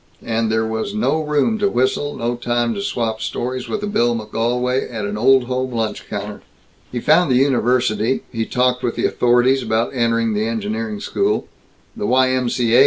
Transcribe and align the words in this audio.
and 0.25 0.51
there 0.51 0.65
was 0.65 0.95
no 0.95 1.21
room 1.21 1.59
to 1.59 1.69
whistle, 1.69 2.15
no 2.15 2.35
time 2.35 2.73
to 2.73 2.81
swap 2.81 3.21
stories 3.21 3.67
with 3.69 3.83
a 3.83 3.85
Bill 3.87 4.15
McGolwey 4.15 4.91
at 4.91 5.05
an 5.05 5.15
Old 5.15 5.43
Home 5.43 5.71
lunch 5.71 6.09
counter. 6.09 6.41
He 6.91 6.99
found 6.99 7.29
the 7.29 7.35
university; 7.35 8.23
he 8.31 8.47
talked 8.47 8.81
with 8.81 8.95
the 8.95 9.05
authorities 9.05 9.61
about 9.61 9.93
entering 9.93 10.33
the 10.33 10.47
engineering 10.47 11.01
school; 11.01 11.47
the 11.95 12.07
Y. 12.07 12.31
M. 12.31 12.49
C. 12.49 12.75
A. 12.75 12.79